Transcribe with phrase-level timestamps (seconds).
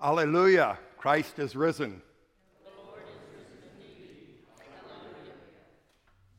[0.00, 2.00] Alleluia, Christ is risen.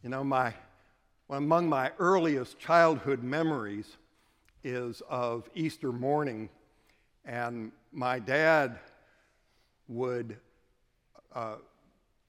[0.02, 0.54] You know, my,
[1.28, 3.98] well, among my earliest childhood memories
[4.64, 6.48] is of Easter morning,
[7.26, 8.80] and my dad
[9.90, 10.38] would
[11.36, 11.56] uh,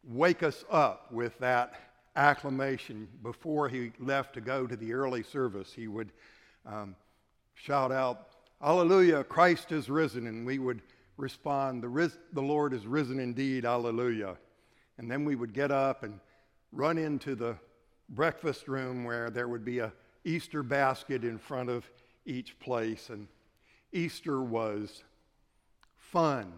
[0.03, 1.75] wake us up with that
[2.17, 5.73] acclamation before he left to go to the early service.
[5.73, 6.11] He would
[6.67, 6.97] um,
[7.55, 10.83] shout out, Alleluia, Christ is risen, and we would
[11.21, 14.37] respond, the, ris- the Lord is risen indeed, Alleluia.
[14.99, 16.21] And then we would get up and
[16.73, 17.57] run into the
[18.09, 19.93] breakfast room where there would be a
[20.25, 21.91] Easter basket in front of
[22.27, 23.09] each place.
[23.09, 23.29] And
[23.93, 25.05] Easter was
[25.97, 26.53] fun.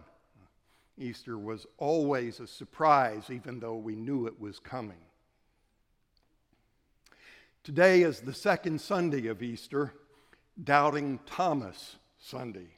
[0.97, 4.97] Easter was always a surprise, even though we knew it was coming.
[7.63, 9.93] Today is the second Sunday of Easter,
[10.61, 12.77] Doubting Thomas Sunday.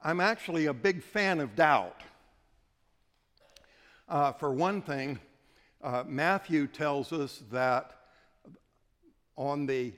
[0.00, 2.02] I'm actually a big fan of doubt.
[4.08, 5.18] Uh, for one thing,
[5.82, 7.92] uh, Matthew tells us that
[9.36, 9.92] on the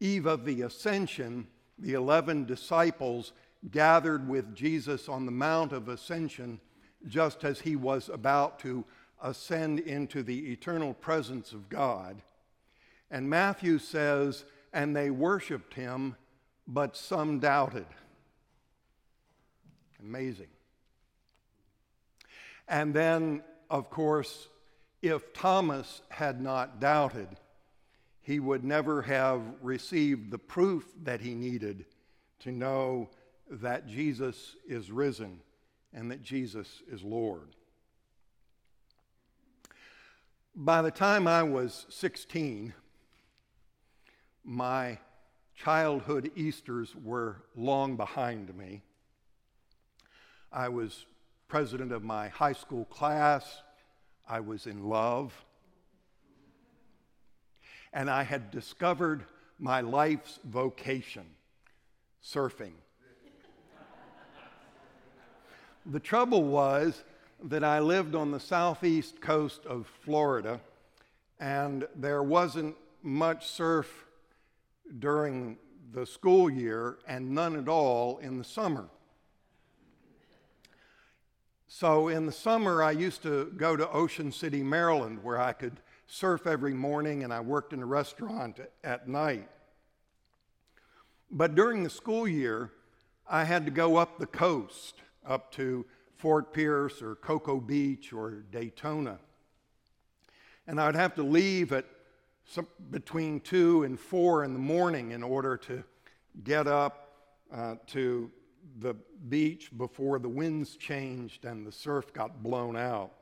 [0.00, 1.46] eve of the ascension,
[1.78, 3.32] the 11 disciples
[3.70, 6.60] gathered with Jesus on the Mount of Ascension
[7.06, 8.84] just as he was about to
[9.22, 12.22] ascend into the eternal presence of God.
[13.10, 16.16] And Matthew says, and they worshiped him,
[16.66, 17.86] but some doubted.
[20.04, 20.48] Amazing.
[22.68, 24.48] And then, of course,
[25.02, 27.28] if Thomas had not doubted,
[28.20, 31.86] he would never have received the proof that he needed
[32.40, 33.10] to know
[33.50, 35.40] that Jesus is risen
[35.92, 37.54] and that Jesus is Lord.
[40.56, 42.72] By the time I was 16,
[44.44, 44.98] my
[45.56, 48.82] childhood Easters were long behind me.
[50.54, 51.06] I was
[51.48, 53.62] president of my high school class.
[54.28, 55.34] I was in love.
[57.92, 59.24] And I had discovered
[59.58, 61.26] my life's vocation
[62.24, 62.74] surfing.
[65.86, 67.02] the trouble was
[67.42, 70.60] that I lived on the southeast coast of Florida,
[71.40, 74.06] and there wasn't much surf
[75.00, 75.58] during
[75.92, 78.88] the school year and none at all in the summer.
[81.76, 85.80] So in the summer, I used to go to Ocean City, Maryland, where I could
[86.06, 89.48] surf every morning and I worked in a restaurant at night.
[91.32, 92.70] But during the school year,
[93.28, 98.44] I had to go up the coast, up to Fort Pierce or Cocoa Beach or
[98.52, 99.18] Daytona.
[100.68, 101.86] And I'd have to leave at
[102.44, 105.82] some, between 2 and 4 in the morning in order to
[106.44, 107.16] get up
[107.52, 108.30] uh, to
[108.80, 108.94] the
[109.28, 113.12] beach before the winds changed and the surf got blown out.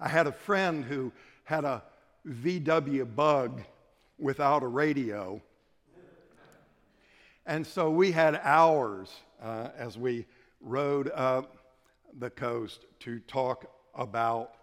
[0.00, 1.12] I had a friend who
[1.44, 1.82] had a
[2.26, 3.62] VW bug
[4.18, 5.40] without a radio.
[7.46, 9.10] And so we had hours
[9.42, 10.26] uh, as we
[10.60, 11.56] rode up
[12.18, 14.54] the coast to talk about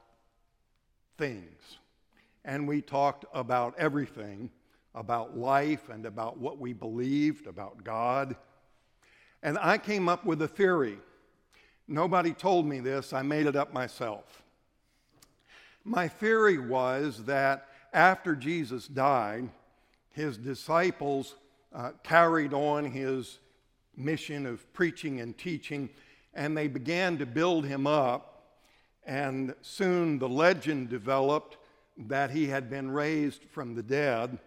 [1.18, 1.78] things.
[2.44, 4.50] And we talked about everything
[4.96, 8.36] about life and about what we believed, about God.
[9.44, 10.98] And I came up with a theory.
[11.88, 14.44] Nobody told me this, I made it up myself.
[15.84, 19.50] My theory was that after Jesus died,
[20.12, 21.36] his disciples
[21.74, 23.40] uh, carried on his
[23.98, 25.90] mission of preaching and teaching,
[26.34, 28.28] and they began to build him up.
[29.06, 31.58] And soon the legend developed
[31.98, 34.38] that he had been raised from the dead,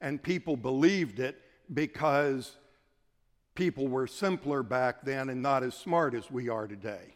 [0.00, 1.40] and people believed it
[1.74, 2.56] because
[3.58, 7.12] people were simpler back then and not as smart as we are today.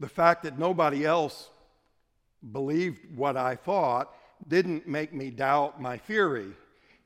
[0.00, 1.48] the fact that nobody else
[2.52, 4.12] believed what I thought
[4.48, 6.48] didn't make me doubt my theory.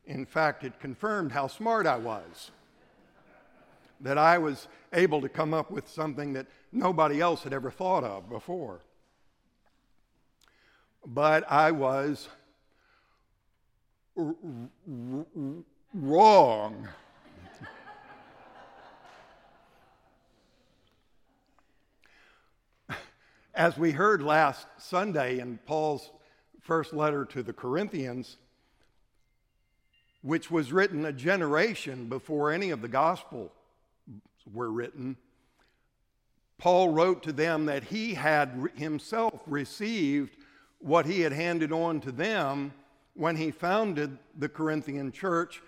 [0.06, 2.50] In fact, it confirmed how smart I was.
[4.00, 8.02] that I was able to come up with something that nobody else had ever thought
[8.02, 8.80] of before
[11.06, 12.28] but I was
[14.16, 15.26] r- r-
[15.94, 16.88] wrong.
[23.54, 26.10] As we heard last Sunday in Paul's
[26.60, 28.36] first letter to the Corinthians,
[30.22, 33.50] which was written a generation before any of the Gospels
[34.52, 35.16] were written,
[36.58, 40.36] Paul wrote to them that he had himself received
[40.80, 42.72] what he had handed on to them
[43.14, 45.62] when he founded the Corinthian church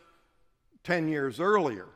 [0.85, 1.87] 10 years earlier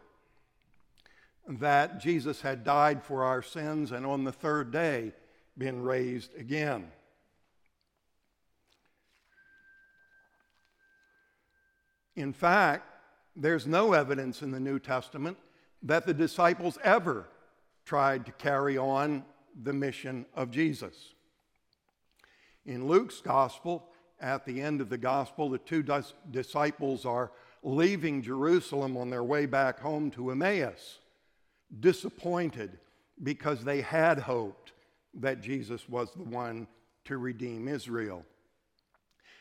[1.49, 5.13] that Jesus had died for our sins and on the third day
[5.57, 6.91] been raised again.
[12.17, 12.85] In fact,
[13.37, 15.37] there's no evidence in the New Testament
[15.83, 17.29] that the disciples ever
[17.85, 19.25] tried to carry on
[19.63, 21.15] the mission of Jesus.
[22.67, 23.87] In Luke's gospel,
[24.21, 27.31] at the end of the gospel, the two dis- disciples are
[27.63, 30.99] leaving Jerusalem on their way back home to Emmaus,
[31.81, 32.79] disappointed
[33.23, 34.73] because they had hoped
[35.15, 36.67] that Jesus was the one
[37.05, 38.25] to redeem Israel.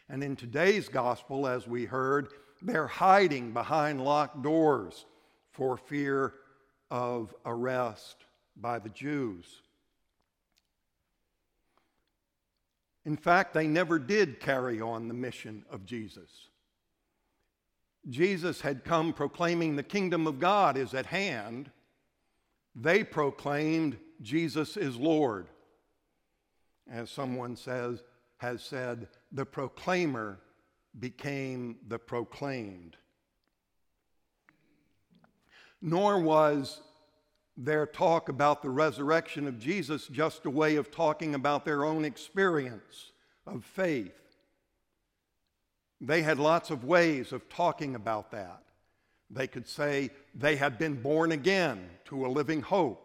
[0.07, 2.29] And in today's gospel, as we heard,
[2.61, 5.05] they're hiding behind locked doors
[5.51, 6.33] for fear
[6.91, 8.17] of arrest
[8.55, 9.61] by the Jews.
[13.05, 16.49] In fact, they never did carry on the mission of Jesus.
[18.09, 21.71] Jesus had come proclaiming the kingdom of God is at hand.
[22.75, 25.47] They proclaimed Jesus is Lord.
[26.89, 28.03] As someone says,
[28.37, 30.39] has said, the proclaimer
[30.99, 32.97] became the proclaimed.
[35.81, 36.81] Nor was
[37.57, 42.03] their talk about the resurrection of Jesus just a way of talking about their own
[42.03, 43.11] experience
[43.47, 44.13] of faith.
[46.01, 48.61] They had lots of ways of talking about that.
[49.29, 53.01] They could say they had been born again to a living hope.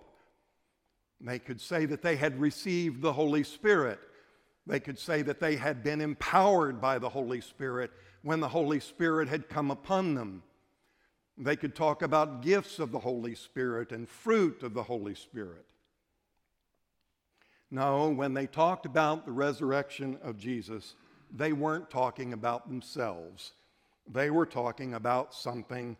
[1.21, 4.01] They could say that they had received the Holy Spirit.
[4.67, 7.91] They could say that they had been empowered by the Holy Spirit
[8.23, 10.43] when the Holy Spirit had come upon them.
[11.43, 15.65] They could talk about gifts of the Holy Spirit and fruit of the Holy Spirit.
[17.71, 20.97] No, when they talked about the resurrection of Jesus,
[21.35, 23.53] they weren't talking about themselves.
[24.07, 25.97] They were talking about something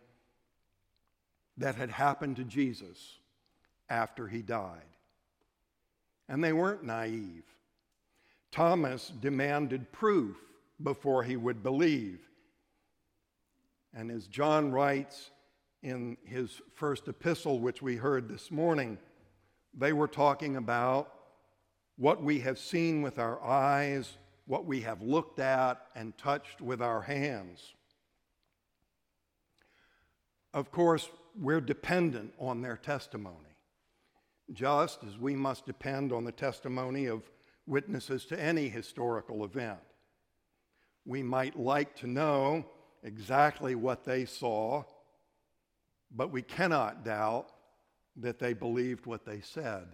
[1.57, 3.17] that had happened to Jesus
[3.89, 4.81] after he died.
[6.29, 7.45] And they weren't naive.
[8.51, 10.37] Thomas demanded proof
[10.83, 12.19] before he would believe.
[13.93, 15.31] And as John writes
[15.83, 18.97] in his first epistle, which we heard this morning,
[19.73, 21.13] they were talking about
[21.97, 26.81] what we have seen with our eyes, what we have looked at and touched with
[26.81, 27.73] our hands.
[30.53, 31.09] Of course,
[31.39, 33.55] we're dependent on their testimony,
[34.51, 37.29] just as we must depend on the testimony of
[37.65, 39.79] witnesses to any historical event.
[41.05, 42.65] We might like to know
[43.03, 44.83] exactly what they saw,
[46.11, 47.51] but we cannot doubt
[48.17, 49.87] that they believed what they said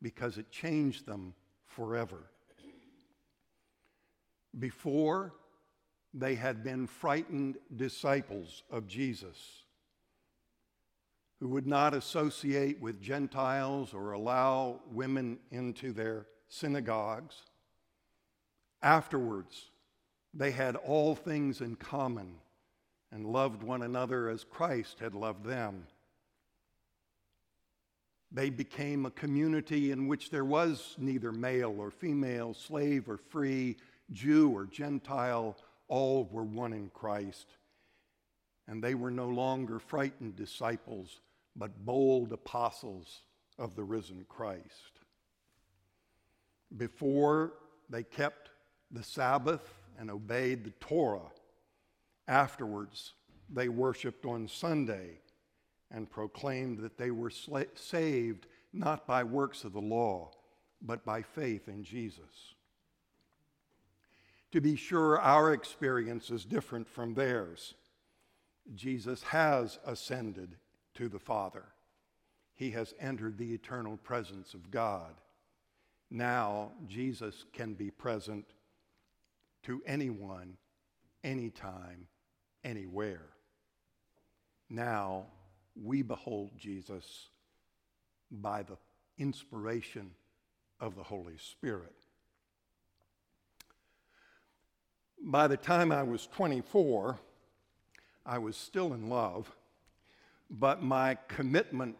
[0.00, 1.34] because it changed them
[1.66, 2.24] forever.
[4.58, 5.32] Before,
[6.12, 9.62] they had been frightened disciples of Jesus
[11.40, 17.42] who would not associate with Gentiles or allow women into their synagogues.
[18.80, 19.71] Afterwards,
[20.34, 22.34] they had all things in common
[23.10, 25.86] and loved one another as Christ had loved them.
[28.30, 33.76] They became a community in which there was neither male or female, slave or free,
[34.10, 35.56] Jew or Gentile,
[35.88, 37.46] all were one in Christ.
[38.66, 41.20] And they were no longer frightened disciples,
[41.54, 43.20] but bold apostles
[43.58, 45.00] of the risen Christ.
[46.74, 47.52] Before
[47.90, 48.48] they kept
[48.90, 51.30] the Sabbath and obeyed the Torah.
[52.28, 53.14] Afterwards,
[53.48, 55.18] they worshiped on Sunday
[55.90, 60.30] and proclaimed that they were sla- saved not by works of the law,
[60.80, 62.54] but by faith in Jesus.
[64.52, 67.74] To be sure, our experience is different from theirs.
[68.74, 70.56] Jesus has ascended
[70.94, 71.64] to the Father,
[72.54, 75.14] he has entered the eternal presence of God.
[76.10, 78.44] Now, Jesus can be present
[79.64, 80.56] to anyone,
[81.24, 82.06] anytime,
[82.64, 83.28] anywhere.
[84.68, 85.26] Now
[85.80, 87.28] we behold Jesus
[88.30, 88.76] by the
[89.18, 90.10] inspiration
[90.80, 91.94] of the Holy Spirit.
[95.24, 97.18] By the time I was 24,
[98.26, 99.54] I was still in love,
[100.50, 101.96] but my commitment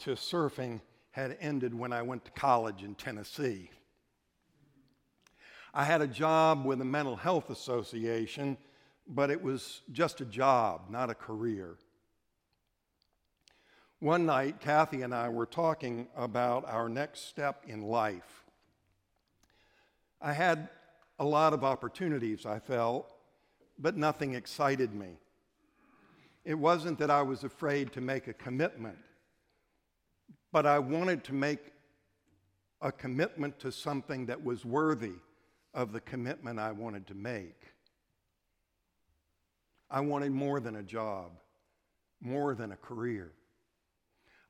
[0.00, 0.80] to surfing
[1.12, 3.70] had ended when I went to college in Tennessee.
[5.74, 8.58] I had a job with the Mental Health Association,
[9.08, 11.76] but it was just a job, not a career.
[13.98, 18.44] One night, Kathy and I were talking about our next step in life.
[20.20, 20.68] I had
[21.18, 23.10] a lot of opportunities, I felt,
[23.78, 25.16] but nothing excited me.
[26.44, 28.98] It wasn't that I was afraid to make a commitment,
[30.52, 31.72] but I wanted to make
[32.82, 35.14] a commitment to something that was worthy
[35.74, 37.62] of the commitment I wanted to make.
[39.90, 41.32] I wanted more than a job,
[42.20, 43.32] more than a career.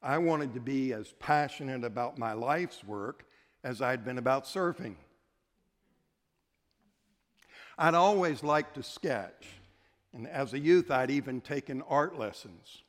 [0.02, 3.24] I wanted to be as passionate about my life's work
[3.62, 4.96] as I'd been about surfing.
[7.78, 9.46] I'd always liked to sketch,
[10.12, 12.82] and as a youth, I'd even taken art lessons.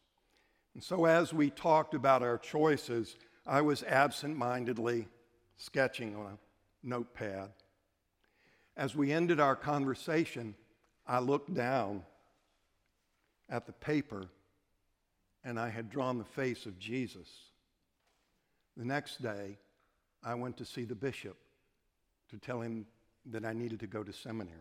[0.73, 5.07] And so, as we talked about our choices, I was absent mindedly
[5.57, 6.37] sketching on a
[6.87, 7.49] notepad.
[8.75, 10.55] As we ended our conversation,
[11.05, 12.03] I looked down
[13.49, 14.25] at the paper
[15.43, 17.27] and I had drawn the face of Jesus.
[18.77, 19.57] The next day,
[20.23, 21.37] I went to see the bishop
[22.29, 22.85] to tell him
[23.27, 24.57] that I needed to go to seminary.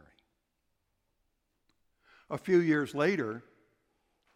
[2.28, 3.42] A few years later,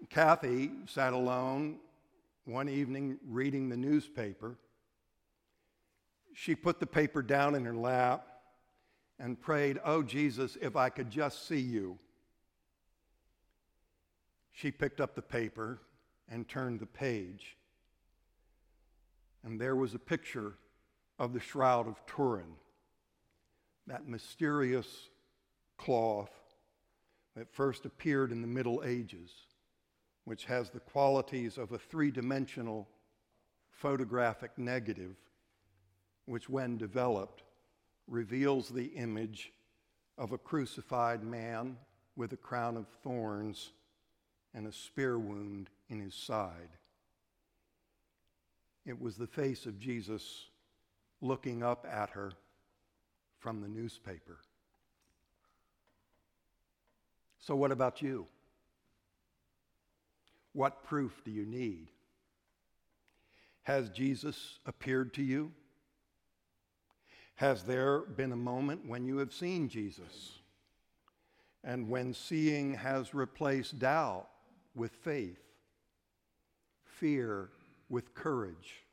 [0.08, 1.78] Kathy sat alone
[2.44, 4.56] one evening reading the newspaper.
[6.32, 8.35] She put the paper down in her lap
[9.18, 11.98] and prayed, Oh, Jesus, if I could just see you.
[14.52, 15.80] She picked up the paper
[16.28, 17.56] and turned the page.
[19.44, 20.54] And there was a picture
[21.18, 22.56] of the Shroud of Turin,
[23.86, 25.08] that mysterious
[25.78, 26.30] cloth
[27.36, 29.30] that first appeared in the Middle Ages,
[30.24, 32.88] which has the qualities of a three dimensional
[33.70, 35.16] photographic negative,
[36.24, 37.42] which, when developed,
[38.08, 39.52] reveals the image
[40.18, 41.76] of a crucified man
[42.16, 43.72] with a crown of thorns
[44.54, 46.70] and a spear wound in his side.
[48.86, 50.46] It was the face of Jesus
[51.20, 52.32] looking up at her
[53.38, 54.38] from the newspaper.
[57.38, 58.26] So, what about you?
[60.52, 61.90] What proof do you need?
[63.64, 65.52] Has Jesus appeared to you?
[67.36, 70.38] Has there been a moment when you have seen Jesus?
[71.62, 74.28] And when seeing has replaced doubt
[74.74, 75.40] with faith,
[76.84, 77.50] fear
[77.88, 78.84] with courage,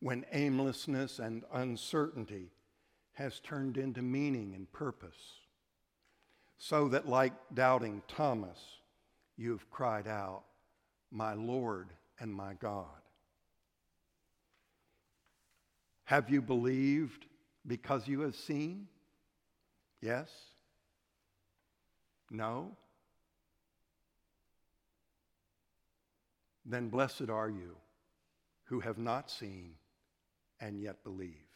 [0.00, 2.50] when aimlessness and uncertainty
[3.14, 5.40] has turned into meaning and purpose,
[6.58, 8.58] so that, like doubting Thomas,
[9.36, 10.42] you have cried out,
[11.10, 11.88] My Lord
[12.20, 12.86] and my God.
[16.08, 17.26] Have you believed
[17.66, 18.86] because you have seen?
[20.00, 20.30] Yes?
[22.30, 22.78] No?
[26.64, 27.76] then blessed are you
[28.64, 29.74] who have not seen
[30.60, 31.47] and yet believe.